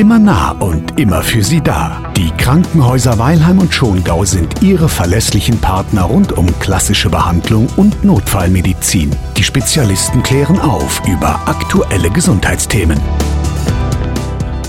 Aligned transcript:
Immer 0.00 0.18
nah 0.18 0.52
und 0.52 0.98
immer 0.98 1.20
für 1.22 1.44
Sie 1.44 1.60
da. 1.60 2.00
Die 2.16 2.30
Krankenhäuser 2.30 3.18
Weilheim 3.18 3.58
und 3.58 3.74
Schongau 3.74 4.24
sind 4.24 4.62
Ihre 4.62 4.88
verlässlichen 4.88 5.58
Partner 5.58 6.04
rund 6.04 6.32
um 6.38 6.46
klassische 6.58 7.10
Behandlung 7.10 7.68
und 7.76 8.02
Notfallmedizin. 8.02 9.14
Die 9.36 9.42
Spezialisten 9.42 10.22
klären 10.22 10.58
auf 10.58 11.02
über 11.06 11.46
aktuelle 11.46 12.08
Gesundheitsthemen. 12.08 12.98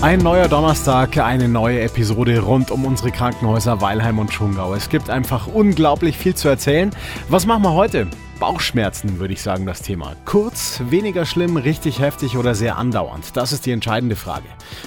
Ein 0.02 0.18
neuer 0.18 0.48
Donnerstag, 0.48 1.16
eine 1.16 1.48
neue 1.48 1.80
Episode 1.80 2.40
rund 2.40 2.70
um 2.70 2.84
unsere 2.84 3.10
Krankenhäuser 3.10 3.80
Weilheim 3.80 4.18
und 4.18 4.34
Schongau. 4.34 4.74
Es 4.74 4.90
gibt 4.90 5.08
einfach 5.08 5.46
unglaublich 5.46 6.18
viel 6.18 6.34
zu 6.34 6.48
erzählen. 6.48 6.90
Was 7.30 7.46
machen 7.46 7.62
wir 7.62 7.72
heute? 7.72 8.06
Bauchschmerzen, 8.42 9.20
würde 9.20 9.34
ich 9.34 9.40
sagen, 9.40 9.66
das 9.66 9.82
Thema. 9.82 10.16
Kurz, 10.24 10.82
weniger 10.90 11.26
schlimm, 11.26 11.56
richtig 11.56 12.00
heftig 12.00 12.36
oder 12.36 12.56
sehr 12.56 12.76
andauernd. 12.76 13.36
Das 13.36 13.52
ist 13.52 13.66
die 13.66 13.70
entscheidende 13.70 14.16
Frage. 14.16 14.46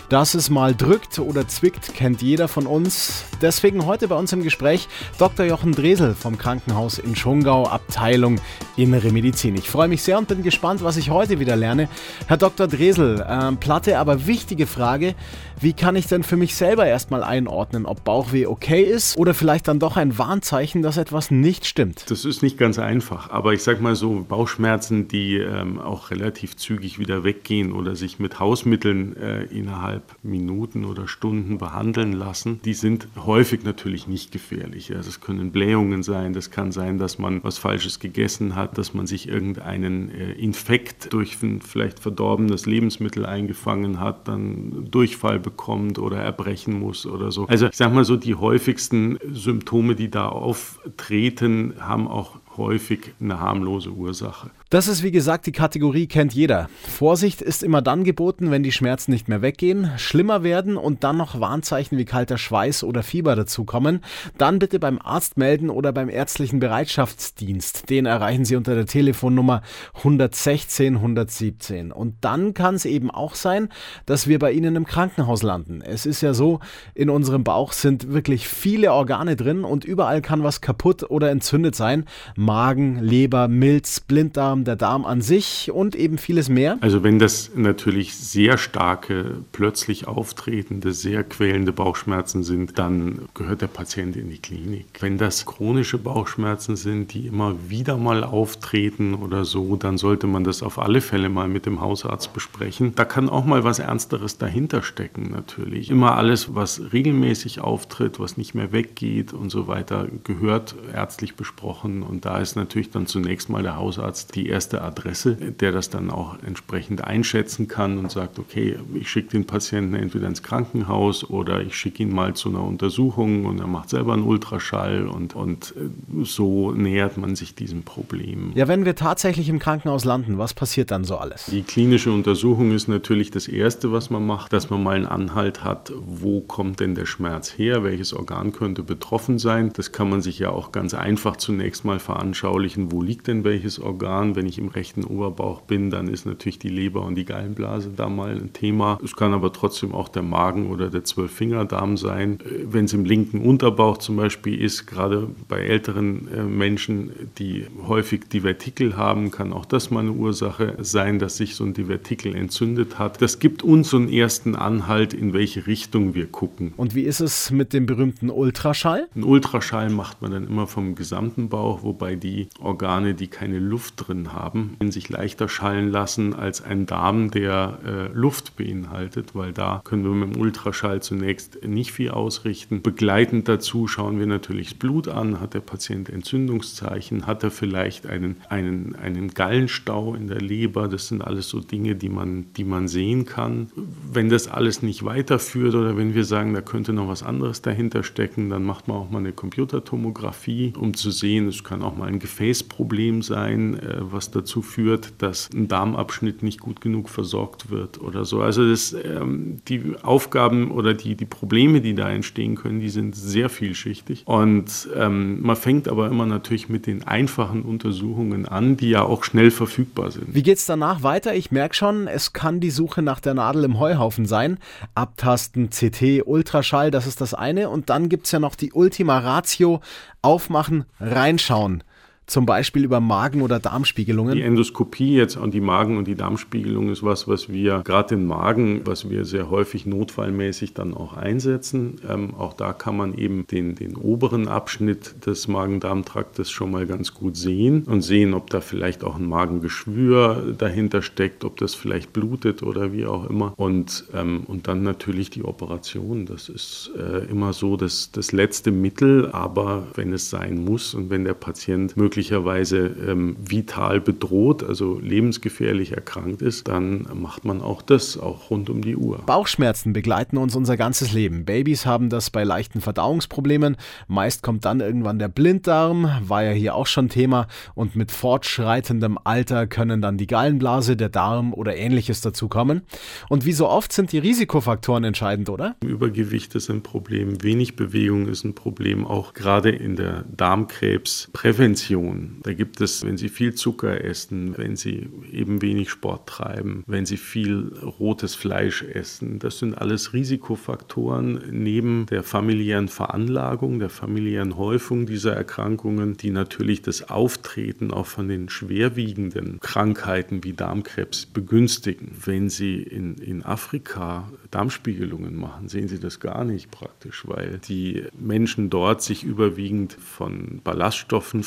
Dass 0.09 0.33
es 0.33 0.49
mal 0.49 0.75
drückt 0.75 1.19
oder 1.19 1.47
zwickt, 1.47 1.93
kennt 1.93 2.21
jeder 2.21 2.49
von 2.49 2.67
uns. 2.67 3.23
Deswegen 3.41 3.85
heute 3.85 4.09
bei 4.09 4.15
uns 4.15 4.33
im 4.33 4.43
Gespräch 4.43 4.89
Dr. 5.17 5.45
Jochen 5.45 5.71
Dresel 5.71 6.15
vom 6.15 6.37
Krankenhaus 6.37 6.99
in 6.99 7.15
Schongau, 7.15 7.65
Abteilung 7.65 8.41
Innere 8.75 9.11
Medizin. 9.13 9.55
Ich 9.55 9.69
freue 9.69 9.87
mich 9.87 10.03
sehr 10.03 10.17
und 10.17 10.27
bin 10.27 10.43
gespannt, 10.43 10.83
was 10.83 10.97
ich 10.97 11.09
heute 11.09 11.39
wieder 11.39 11.55
lerne. 11.55 11.87
Herr 12.27 12.35
Dr. 12.35 12.67
Dresel, 12.67 13.21
äh, 13.21 13.53
platte, 13.53 13.99
aber 13.99 14.27
wichtige 14.27 14.67
Frage. 14.67 15.15
Wie 15.61 15.71
kann 15.71 15.95
ich 15.95 16.07
denn 16.07 16.23
für 16.23 16.35
mich 16.35 16.55
selber 16.55 16.85
erstmal 16.85 17.23
einordnen, 17.23 17.85
ob 17.85 18.03
Bauchweh 18.03 18.45
okay 18.45 18.83
ist 18.83 19.17
oder 19.17 19.33
vielleicht 19.33 19.69
dann 19.69 19.79
doch 19.79 19.95
ein 19.95 20.17
Warnzeichen, 20.17 20.81
dass 20.81 20.97
etwas 20.97 21.31
nicht 21.31 21.65
stimmt? 21.65 22.11
Das 22.11 22.25
ist 22.25 22.43
nicht 22.43 22.57
ganz 22.57 22.77
einfach, 22.77 23.29
aber 23.29 23.44
ich 23.53 23.63
sage 23.63 23.81
mal 23.81 23.95
so, 23.95 24.25
Bauchschmerzen, 24.27 25.07
die 25.07 25.37
ähm, 25.37 25.79
auch 25.79 26.11
relativ 26.11 26.55
zügig 26.55 26.99
wieder 26.99 27.23
weggehen 27.23 27.71
oder 27.71 27.95
sich 27.95 28.19
mit 28.19 28.39
Hausmitteln 28.39 29.15
äh, 29.17 29.43
innerhalb 29.45 30.15
Minuten 30.23 30.85
oder 30.85 31.07
Stunden 31.07 31.57
behandeln 31.57 32.13
lassen, 32.13 32.59
die 32.63 32.73
sind 32.73 33.07
häufig 33.17 33.63
natürlich 33.63 34.07
nicht 34.07 34.31
gefährlich. 34.31 34.95
Also 34.95 35.09
es 35.09 35.21
können 35.21 35.51
Blähungen 35.51 36.03
sein, 36.03 36.33
das 36.33 36.51
kann 36.51 36.71
sein, 36.71 36.97
dass 36.97 37.19
man 37.19 37.43
was 37.43 37.57
Falsches 37.57 37.99
gegessen 37.99 38.55
hat, 38.55 38.77
dass 38.77 38.93
man 38.93 39.07
sich 39.07 39.27
irgendeinen 39.27 40.09
äh, 40.09 40.31
Infekt 40.33 41.13
durch 41.13 41.41
ein 41.43 41.61
vielleicht 41.61 41.99
verdorbenes 41.99 42.65
Lebensmittel 42.65 43.25
eingefangen 43.25 43.99
hat, 43.99 44.27
dann 44.27 44.87
Durchfall 44.89 45.39
bekommt 45.39 45.99
oder 45.99 46.17
erbrechen 46.17 46.79
muss 46.79 47.05
oder 47.05 47.31
so. 47.31 47.45
Also 47.47 47.67
ich 47.67 47.75
sage 47.75 47.93
mal 47.93 48.05
so, 48.05 48.15
die 48.15 48.35
häufigsten 48.35 49.19
Symptome, 49.31 49.95
die 49.95 50.09
da 50.09 50.29
auftreten, 50.29 51.73
haben 51.79 52.07
auch 52.07 52.39
häufig 52.57 53.13
eine 53.19 53.39
harmlose 53.39 53.89
Ursache. 53.91 54.51
Das 54.75 54.89
ist 54.89 55.03
wie 55.03 55.11
gesagt 55.11 55.45
die 55.45 55.53
Kategorie 55.53 56.05
kennt 56.05 56.33
jeder. 56.33 56.67
Vorsicht 56.85 57.41
ist 57.41 57.63
immer 57.63 57.81
dann 57.81 58.03
geboten, 58.03 58.51
wenn 58.51 58.61
die 58.61 58.73
Schmerzen 58.73 59.11
nicht 59.11 59.29
mehr 59.29 59.41
weggehen, 59.41 59.89
schlimmer 59.95 60.43
werden 60.43 60.75
und 60.75 61.05
dann 61.05 61.15
noch 61.15 61.39
Warnzeichen 61.39 61.97
wie 61.97 62.03
kalter 62.03 62.37
Schweiß 62.37 62.83
oder 62.83 63.01
Fieber 63.01 63.37
dazukommen. 63.37 64.01
Dann 64.37 64.59
bitte 64.59 64.81
beim 64.81 64.99
Arzt 65.01 65.37
melden 65.37 65.69
oder 65.69 65.93
beim 65.93 66.09
ärztlichen 66.09 66.59
Bereitschaftsdienst. 66.59 67.89
Den 67.89 68.05
erreichen 68.05 68.43
Sie 68.43 68.57
unter 68.57 68.75
der 68.75 68.85
Telefonnummer 68.85 69.61
116 69.95 70.97
117. 70.97 71.93
Und 71.93 72.15
dann 72.19 72.53
kann 72.53 72.75
es 72.75 72.83
eben 72.83 73.09
auch 73.09 73.35
sein, 73.35 73.69
dass 74.05 74.27
wir 74.27 74.39
bei 74.39 74.51
Ihnen 74.51 74.75
im 74.75 74.85
Krankenhaus 74.85 75.41
landen. 75.41 75.81
Es 75.81 76.05
ist 76.05 76.19
ja 76.19 76.33
so, 76.33 76.59
in 76.93 77.09
unserem 77.09 77.45
Bauch 77.45 77.71
sind 77.71 78.11
wirklich 78.11 78.49
viele 78.49 78.91
Organe 78.91 79.37
drin 79.37 79.63
und 79.63 79.85
überall 79.85 80.21
kann 80.21 80.43
was 80.43 80.59
kaputt 80.59 81.09
oder 81.09 81.31
entzündet 81.31 81.75
sein. 81.75 82.03
Magen, 82.35 82.99
Leber, 82.99 83.47
Milz, 83.47 84.01
Blinddarm, 84.01 84.64
der 84.65 84.75
Darm 84.75 85.05
an 85.05 85.21
sich 85.21 85.71
und 85.71 85.95
eben 85.95 86.17
vieles 86.17 86.49
mehr? 86.49 86.77
Also 86.81 87.03
wenn 87.03 87.19
das 87.19 87.51
natürlich 87.55 88.15
sehr 88.15 88.57
starke, 88.57 89.43
plötzlich 89.51 90.07
auftretende, 90.07 90.93
sehr 90.93 91.23
quälende 91.23 91.71
Bauchschmerzen 91.71 92.43
sind, 92.43 92.77
dann 92.77 93.29
gehört 93.33 93.61
der 93.61 93.67
Patient 93.67 94.15
in 94.15 94.29
die 94.29 94.39
Klinik. 94.39 94.85
Wenn 94.99 95.17
das 95.17 95.45
chronische 95.45 95.97
Bauchschmerzen 95.97 96.75
sind, 96.75 97.13
die 97.13 97.27
immer 97.27 97.55
wieder 97.69 97.97
mal 97.97 98.23
auftreten 98.23 99.13
oder 99.13 99.45
so, 99.45 99.75
dann 99.75 99.97
sollte 99.97 100.27
man 100.27 100.43
das 100.43 100.63
auf 100.63 100.79
alle 100.79 101.01
Fälle 101.01 101.29
mal 101.29 101.47
mit 101.47 101.65
dem 101.65 101.81
Hausarzt 101.81 102.33
besprechen. 102.33 102.93
Da 102.95 103.05
kann 103.05 103.29
auch 103.29 103.45
mal 103.45 103.63
was 103.63 103.79
Ernsteres 103.79 104.37
dahinter 104.37 104.81
stecken 104.81 105.31
natürlich. 105.31 105.89
Immer 105.89 106.15
alles, 106.15 106.55
was 106.55 106.81
regelmäßig 106.93 107.61
auftritt, 107.61 108.19
was 108.19 108.37
nicht 108.37 108.55
mehr 108.55 108.71
weggeht 108.71 109.33
und 109.33 109.49
so 109.49 109.67
weiter, 109.67 110.07
gehört 110.23 110.75
ärztlich 110.93 111.35
besprochen 111.35 112.03
und 112.03 112.25
da 112.25 112.39
ist 112.39 112.55
natürlich 112.55 112.91
dann 112.91 113.07
zunächst 113.07 113.49
mal 113.49 113.63
der 113.63 113.77
Hausarzt 113.77 114.35
die 114.35 114.44
erste 114.47 114.81
Adresse, 114.81 115.35
der 115.35 115.71
das 115.71 115.89
dann 115.89 116.09
auch 116.09 116.37
entsprechend 116.45 117.03
einschätzen 117.03 117.67
kann 117.67 117.97
und 117.97 118.11
sagt, 118.11 118.39
okay, 118.39 118.77
ich 118.93 119.09
schicke 119.09 119.29
den 119.29 119.45
Patienten 119.45 119.95
entweder 119.95 120.27
ins 120.27 120.43
Krankenhaus 120.43 121.29
oder 121.29 121.61
ich 121.61 121.75
schicke 121.75 122.03
ihn 122.03 122.13
mal 122.13 122.33
zu 122.33 122.49
einer 122.49 122.63
Untersuchung 122.63 123.45
und 123.45 123.59
er 123.59 123.67
macht 123.67 123.89
selber 123.89 124.13
einen 124.13 124.23
Ultraschall 124.23 125.07
und, 125.07 125.35
und 125.35 125.73
äh, 125.77 126.23
so 126.23 126.71
nähert 126.71 127.17
man 127.17 127.35
sich 127.35 127.55
diesem 127.55 127.83
Problem. 127.83 128.51
Ja, 128.55 128.67
wenn 128.67 128.85
wir 128.85 128.95
tatsächlich 128.95 129.49
im 129.49 129.59
Krankenhaus 129.59 130.05
landen, 130.05 130.37
was 130.37 130.53
passiert 130.53 130.91
dann 130.91 131.03
so 131.03 131.17
alles? 131.17 131.45
Die 131.47 131.63
klinische 131.63 132.11
Untersuchung 132.11 132.71
ist 132.71 132.87
natürlich 132.87 133.31
das 133.31 133.47
Erste, 133.47 133.91
was 133.91 134.09
man 134.09 134.25
macht, 134.25 134.53
dass 134.53 134.69
man 134.69 134.83
mal 134.83 134.95
einen 134.95 135.05
Anhalt 135.05 135.63
hat, 135.63 135.91
wo 136.05 136.41
kommt 136.41 136.79
denn 136.79 136.95
der 136.95 137.05
Schmerz 137.05 137.57
her, 137.57 137.83
welches 137.83 138.13
Organ 138.13 138.51
könnte 138.51 138.83
betroffen 138.83 139.39
sein. 139.39 139.71
Das 139.73 139.91
kann 139.91 140.09
man 140.09 140.21
sich 140.21 140.39
ja 140.39 140.49
auch 140.49 140.71
ganz 140.71 140.93
einfach 140.93 141.37
zunächst 141.37 141.85
mal 141.85 141.99
veranschaulichen, 141.99 142.91
wo 142.91 143.01
liegt 143.01 143.27
denn 143.27 143.43
welches 143.43 143.79
Organ. 143.79 144.34
Wenn 144.35 144.45
ich 144.45 144.57
im 144.57 144.67
rechten 144.67 145.03
Oberbauch 145.03 145.61
bin, 145.61 145.89
dann 145.89 146.07
ist 146.07 146.25
natürlich 146.25 146.59
die 146.59 146.69
Leber 146.69 147.03
und 147.03 147.15
die 147.15 147.25
Gallenblase 147.25 147.91
da 147.95 148.09
mal 148.09 148.35
ein 148.35 148.53
Thema. 148.53 148.99
Es 149.03 149.15
kann 149.15 149.33
aber 149.33 149.53
trotzdem 149.53 149.93
auch 149.93 150.09
der 150.09 150.23
Magen 150.23 150.69
oder 150.69 150.89
der 150.89 151.03
Zwölffingerdarm 151.03 151.97
sein. 151.97 152.39
Äh, 152.41 152.65
wenn 152.65 152.85
es 152.85 152.93
im 152.93 153.05
linken 153.05 153.41
Unterbauch 153.41 153.97
zum 153.97 154.17
Beispiel 154.17 154.61
ist, 154.61 154.85
gerade 154.85 155.29
bei 155.47 155.59
älteren 155.59 156.27
äh, 156.27 156.43
Menschen, 156.43 157.11
die 157.37 157.65
häufig 157.87 158.27
Divertikel 158.27 158.97
haben, 158.97 159.31
kann 159.31 159.53
auch 159.53 159.65
das 159.65 159.91
mal 159.91 160.01
eine 160.01 160.11
Ursache 160.11 160.75
sein, 160.79 161.19
dass 161.19 161.37
sich 161.37 161.55
so 161.55 161.63
ein 161.63 161.73
Divertikel 161.73 162.35
entzündet 162.35 162.99
hat. 162.99 163.21
Das 163.21 163.39
gibt 163.39 163.63
uns 163.63 163.89
so 163.89 163.97
einen 163.97 164.09
ersten 164.09 164.55
Anhalt, 164.55 165.13
in 165.13 165.33
welche 165.33 165.67
Richtung 165.67 166.15
wir 166.15 166.27
gucken. 166.27 166.73
Und 166.77 166.95
wie 166.95 167.03
ist 167.03 167.19
es 167.19 167.51
mit 167.51 167.73
dem 167.73 167.85
berühmten 167.85 168.29
Ultraschall? 168.29 169.07
Ein 169.15 169.23
Ultraschall 169.23 169.89
macht 169.89 170.21
man 170.21 170.31
dann 170.31 170.47
immer 170.47 170.67
vom 170.67 170.95
gesamten 170.95 171.49
Bauch, 171.49 171.83
wobei 171.83 172.15
die 172.15 172.47
Organe, 172.59 173.13
die 173.13 173.27
keine 173.27 173.59
Luft 173.59 174.07
drin 174.07 174.24
haben, 174.33 174.77
sich 174.89 175.09
leichter 175.09 175.49
schallen 175.49 175.89
lassen 175.91 176.33
als 176.33 176.61
ein 176.61 176.85
Darm, 176.85 177.31
der 177.31 177.79
äh, 177.85 178.13
Luft 178.13 178.55
beinhaltet, 178.55 179.35
weil 179.35 179.51
da 179.51 179.81
können 179.83 180.03
wir 180.03 180.11
mit 180.11 180.35
dem 180.35 180.41
Ultraschall 180.41 181.01
zunächst 181.01 181.65
nicht 181.65 181.91
viel 181.91 182.11
ausrichten. 182.11 182.81
Begleitend 182.81 183.47
dazu 183.47 183.87
schauen 183.87 184.19
wir 184.19 184.27
natürlich 184.27 184.69
das 184.69 184.73
Blut 184.75 185.07
an. 185.07 185.39
Hat 185.39 185.53
der 185.53 185.59
Patient 185.59 186.09
Entzündungszeichen? 186.09 187.27
Hat 187.27 187.43
er 187.43 187.51
vielleicht 187.51 188.07
einen, 188.07 188.37
einen, 188.49 188.95
einen 188.95 189.29
Gallenstau 189.29 190.15
in 190.15 190.27
der 190.27 190.41
Leber? 190.41 190.87
Das 190.87 191.07
sind 191.07 191.21
alles 191.21 191.49
so 191.49 191.59
Dinge, 191.59 191.95
die 191.95 192.09
man, 192.09 192.47
die 192.57 192.63
man 192.63 192.87
sehen 192.87 193.25
kann. 193.25 193.71
Wenn 194.11 194.29
das 194.29 194.47
alles 194.47 194.81
nicht 194.81 195.03
weiterführt 195.03 195.75
oder 195.75 195.97
wenn 195.97 196.13
wir 196.13 196.23
sagen, 196.23 196.53
da 196.53 196.61
könnte 196.61 196.93
noch 196.93 197.07
was 197.07 197.23
anderes 197.23 197.61
dahinter 197.61 198.03
stecken, 198.03 198.49
dann 198.49 198.63
macht 198.63 198.87
man 198.87 198.97
auch 198.97 199.09
mal 199.09 199.19
eine 199.19 199.33
Computertomographie, 199.33 200.73
um 200.77 200.93
zu 200.93 201.11
sehen, 201.11 201.47
es 201.47 201.63
kann 201.63 201.81
auch 201.81 201.95
mal 201.95 202.07
ein 202.07 202.19
Gefäßproblem 202.19 203.21
sein, 203.21 203.79
äh, 203.79 204.01
was 204.15 204.31
dazu 204.31 204.63
führt, 204.63 205.13
dass 205.19 205.49
ein 205.53 205.67
Darmabschnitt 205.67 206.41
nicht 206.41 206.59
gut 206.59 206.81
genug 206.81 207.09
versorgt 207.09 207.69
wird 207.69 208.01
oder 208.01 208.25
so. 208.25 208.41
Also 208.41 208.67
das, 208.67 208.93
ähm, 208.93 209.57
die 209.67 209.93
Aufgaben 210.01 210.71
oder 210.71 210.93
die, 210.93 211.15
die 211.15 211.25
Probleme, 211.25 211.81
die 211.81 211.93
da 211.93 212.09
entstehen 212.09 212.55
können, 212.55 212.79
die 212.79 212.89
sind 212.89 213.15
sehr 213.15 213.49
vielschichtig. 213.49 214.23
Und 214.25 214.89
ähm, 214.95 215.41
man 215.41 215.55
fängt 215.55 215.87
aber 215.87 216.07
immer 216.07 216.25
natürlich 216.25 216.69
mit 216.69 216.87
den 216.87 217.03
einfachen 217.03 217.61
Untersuchungen 217.61 218.47
an, 218.47 218.77
die 218.77 218.89
ja 218.89 219.03
auch 219.03 219.23
schnell 219.23 219.51
verfügbar 219.51 220.09
sind. 220.11 220.33
Wie 220.33 220.43
geht 220.43 220.57
es 220.57 220.65
danach 220.65 221.03
weiter? 221.03 221.35
Ich 221.35 221.51
merke 221.51 221.75
schon, 221.75 222.07
es 222.07 222.33
kann 222.33 222.59
die 222.59 222.71
Suche 222.71 223.01
nach 223.01 223.19
der 223.19 223.33
Nadel 223.35 223.65
im 223.65 223.79
Heuhaufen 223.79 224.25
sein. 224.25 224.57
Abtasten, 224.95 225.69
CT, 225.69 226.25
Ultraschall, 226.25 226.89
das 226.89 227.05
ist 227.05 227.21
das 227.21 227.33
eine. 227.33 227.69
Und 227.69 227.89
dann 227.89 228.09
gibt 228.09 228.25
es 228.25 228.31
ja 228.31 228.39
noch 228.39 228.55
die 228.55 228.71
Ultima 228.71 229.19
Ratio, 229.19 229.81
aufmachen, 230.21 230.85
reinschauen 230.99 231.83
zum 232.27 232.45
Beispiel 232.45 232.83
über 232.83 232.99
Magen- 232.99 233.41
oder 233.41 233.59
Darmspiegelungen? 233.59 234.35
Die 234.35 234.41
Endoskopie 234.41 235.15
jetzt 235.15 235.37
und 235.37 235.53
die 235.53 235.61
Magen- 235.61 235.97
und 235.97 236.07
die 236.07 236.15
Darmspiegelung 236.15 236.89
ist 236.89 237.03
was, 237.03 237.27
was 237.27 237.49
wir 237.49 237.81
gerade 237.85 238.15
den 238.15 238.25
Magen, 238.25 238.81
was 238.85 239.09
wir 239.09 239.25
sehr 239.25 239.49
häufig 239.49 239.85
notfallmäßig 239.85 240.73
dann 240.73 240.93
auch 240.93 241.13
einsetzen. 241.13 242.01
Ähm, 242.09 242.33
auch 242.35 242.53
da 242.53 242.73
kann 242.73 242.97
man 242.97 243.13
eben 243.15 243.45
den, 243.47 243.75
den 243.75 243.95
oberen 243.95 244.47
Abschnitt 244.47 245.25
des 245.25 245.47
Magen-Darm-Traktes 245.47 246.49
schon 246.49 246.71
mal 246.71 246.87
ganz 246.87 247.13
gut 247.13 247.37
sehen 247.37 247.83
und 247.83 248.01
sehen, 248.01 248.33
ob 248.33 248.49
da 248.49 248.61
vielleicht 248.61 249.03
auch 249.03 249.17
ein 249.17 249.27
Magengeschwür 249.27 250.55
dahinter 250.57 251.01
steckt, 251.01 251.45
ob 251.45 251.57
das 251.57 251.75
vielleicht 251.75 252.11
blutet 252.11 252.63
oder 252.63 252.91
wie 252.91 253.05
auch 253.05 253.29
immer. 253.29 253.53
Und, 253.57 254.05
ähm, 254.13 254.43
und 254.47 254.67
dann 254.67 254.81
natürlich 254.81 255.29
die 255.29 255.43
Operation. 255.43 256.25
Das 256.25 256.49
ist 256.49 256.91
äh, 256.97 257.25
immer 257.29 257.53
so 257.53 257.77
das, 257.77 258.11
das 258.11 258.31
letzte 258.31 258.71
Mittel, 258.71 259.29
aber 259.31 259.87
wenn 259.93 260.11
es 260.11 260.29
sein 260.31 260.63
muss 260.63 260.95
und 260.95 261.09
wenn 261.09 261.23
der 261.23 261.35
Patient 261.35 261.95
möglicherweise 261.95 262.14
möglicherweise 262.15 262.95
ähm, 263.05 263.35
vital 263.37 263.99
bedroht, 263.99 264.63
also 264.63 264.99
lebensgefährlich 264.99 265.91
erkrankt 265.91 266.41
ist, 266.41 266.69
dann 266.69 267.05
macht 267.13 267.43
man 267.43 267.61
auch 267.61 267.81
das, 267.81 268.17
auch 268.17 268.49
rund 268.49 268.69
um 268.69 268.81
die 268.81 268.95
Uhr. 268.95 269.17
Bauchschmerzen 269.25 269.91
begleiten 269.91 270.37
uns 270.37 270.55
unser 270.55 270.77
ganzes 270.77 271.11
Leben. 271.11 271.43
Babys 271.43 271.85
haben 271.85 272.09
das 272.09 272.29
bei 272.29 272.45
leichten 272.45 272.79
Verdauungsproblemen. 272.79 273.75
Meist 274.07 274.43
kommt 274.43 274.63
dann 274.63 274.79
irgendwann 274.79 275.19
der 275.19 275.27
Blinddarm, 275.27 276.09
war 276.25 276.43
ja 276.43 276.51
hier 276.51 276.75
auch 276.75 276.87
schon 276.87 277.09
Thema. 277.09 277.47
Und 277.73 277.97
mit 277.97 278.11
fortschreitendem 278.11 279.19
Alter 279.21 279.67
können 279.67 280.01
dann 280.01 280.17
die 280.17 280.27
Gallenblase, 280.27 280.95
der 280.95 281.09
Darm 281.09 281.53
oder 281.53 281.75
ähnliches 281.75 282.21
dazukommen. 282.21 282.83
Und 283.27 283.45
wie 283.45 283.51
so 283.51 283.67
oft 283.67 283.91
sind 283.91 284.13
die 284.13 284.19
Risikofaktoren 284.19 285.03
entscheidend, 285.03 285.49
oder? 285.49 285.75
Übergewicht 285.83 286.55
ist 286.55 286.69
ein 286.69 286.81
Problem, 286.81 287.43
wenig 287.43 287.75
Bewegung 287.75 288.29
ist 288.29 288.45
ein 288.45 288.55
Problem, 288.55 289.05
auch 289.05 289.33
gerade 289.33 289.69
in 289.69 289.97
der 289.97 290.23
Darmkrebsprävention. 290.31 292.04
Da 292.43 292.53
gibt 292.53 292.81
es, 292.81 293.05
wenn 293.05 293.17
Sie 293.17 293.29
viel 293.29 293.53
Zucker 293.53 294.03
essen, 294.03 294.57
wenn 294.57 294.75
Sie 294.75 295.09
eben 295.31 295.61
wenig 295.61 295.89
Sport 295.89 296.27
treiben, 296.27 296.83
wenn 296.87 297.05
Sie 297.05 297.17
viel 297.17 297.71
rotes 297.99 298.35
Fleisch 298.35 298.83
essen, 298.83 299.39
das 299.39 299.59
sind 299.59 299.75
alles 299.75 300.13
Risikofaktoren 300.13 301.41
neben 301.51 302.05
der 302.07 302.23
familiären 302.23 302.87
Veranlagung, 302.87 303.79
der 303.79 303.89
familiären 303.89 304.57
Häufung 304.57 305.05
dieser 305.05 305.33
Erkrankungen, 305.33 306.17
die 306.17 306.31
natürlich 306.31 306.81
das 306.81 307.09
Auftreten 307.09 307.91
auch 307.91 308.05
von 308.05 308.27
den 308.27 308.49
schwerwiegenden 308.49 309.59
Krankheiten 309.59 310.43
wie 310.43 310.53
Darmkrebs 310.53 311.25
begünstigen. 311.25 312.11
Wenn 312.23 312.49
Sie 312.49 312.81
in, 312.81 313.15
in 313.15 313.43
Afrika 313.43 314.29
Darmspiegelungen 314.51 315.35
machen, 315.35 315.67
sehen 315.67 315.87
Sie 315.87 315.99
das 315.99 316.19
gar 316.19 316.43
nicht 316.43 316.71
praktisch, 316.71 317.23
weil 317.27 317.59
die 317.67 318.03
Menschen 318.17 318.69
dort 318.69 319.01
sich 319.01 319.23
überwiegend 319.23 319.93
von 319.93 320.61
Ballaststoffen, 320.63 321.43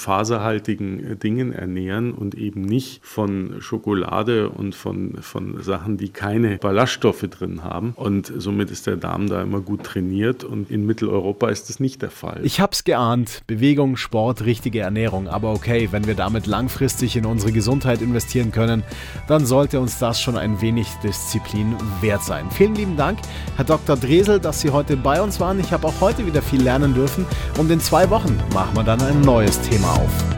faserhaltigen 0.48 1.18
Dingen 1.18 1.52
ernähren 1.52 2.12
und 2.12 2.34
eben 2.34 2.62
nicht 2.62 3.04
von 3.04 3.56
Schokolade 3.60 4.48
und 4.48 4.74
von, 4.74 5.18
von 5.20 5.62
Sachen, 5.62 5.98
die 5.98 6.08
keine 6.08 6.56
Ballaststoffe 6.56 7.26
drin 7.30 7.62
haben. 7.62 7.92
Und 7.96 8.32
somit 8.34 8.70
ist 8.70 8.86
der 8.86 8.96
Darm 8.96 9.28
da 9.28 9.42
immer 9.42 9.60
gut 9.60 9.84
trainiert 9.84 10.44
und 10.44 10.70
in 10.70 10.86
Mitteleuropa 10.86 11.48
ist 11.48 11.68
das 11.68 11.80
nicht 11.80 12.00
der 12.00 12.10
Fall. 12.10 12.40
Ich 12.44 12.60
hab's 12.60 12.84
geahnt. 12.84 13.42
Bewegung, 13.46 13.96
Sport, 13.96 14.44
richtige 14.44 14.80
Ernährung. 14.80 15.28
Aber 15.28 15.52
okay, 15.52 15.88
wenn 15.90 16.06
wir 16.06 16.14
damit 16.14 16.46
langfristig 16.46 17.16
in 17.16 17.26
unsere 17.26 17.52
Gesundheit 17.52 18.00
investieren 18.00 18.50
können, 18.50 18.82
dann 19.26 19.44
sollte 19.44 19.80
uns 19.80 19.98
das 19.98 20.20
schon 20.20 20.38
ein 20.38 20.60
wenig 20.62 20.88
Disziplin 21.02 21.76
wert 22.00 22.22
sein. 22.22 22.46
Vielen 22.50 22.74
lieben 22.74 22.96
Dank, 22.96 23.18
Herr 23.56 23.64
Dr. 23.64 23.96
Dresel, 23.96 24.40
dass 24.40 24.60
Sie 24.62 24.70
heute 24.70 24.96
bei 24.96 25.20
uns 25.20 25.40
waren. 25.40 25.60
Ich 25.60 25.72
habe 25.72 25.86
auch 25.86 26.00
heute 26.00 26.26
wieder 26.26 26.40
viel 26.40 26.62
lernen 26.62 26.94
dürfen 26.94 27.26
und 27.58 27.70
in 27.70 27.80
zwei 27.80 28.08
Wochen 28.10 28.38
machen 28.54 28.74
wir 28.74 28.84
dann 28.84 29.02
ein 29.02 29.20
neues 29.20 29.60
Thema 29.60 29.92
auf. 29.92 30.37